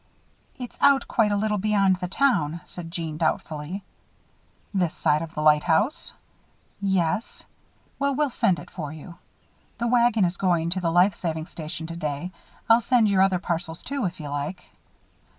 "It's 0.57 0.75
out 0.81 1.07
quite 1.07 1.31
a 1.31 1.35
little 1.37 1.59
beyond 1.59 1.97
the 1.97 2.07
town," 2.07 2.61
said 2.65 2.89
Jeanne, 2.89 3.17
doubtfully. 3.17 3.83
"This 4.73 4.95
side 4.95 5.21
of 5.21 5.35
the 5.35 5.43
lighthouse?" 5.43 6.15
"Yes." 6.81 7.45
"Well, 7.99 8.15
we'll 8.15 8.31
send 8.31 8.57
it 8.57 8.71
for 8.71 8.91
you. 8.91 9.19
The 9.77 9.85
wagon 9.85 10.25
is 10.25 10.37
going 10.37 10.71
to 10.71 10.79
the 10.81 10.89
life 10.89 11.13
saving 11.13 11.45
station 11.45 11.85
today. 11.85 12.31
I'll 12.67 12.81
send 12.81 13.09
your 13.09 13.21
other 13.21 13.37
parcels, 13.37 13.83
too, 13.83 14.05
if 14.05 14.19
you 14.19 14.29
like." 14.29 14.71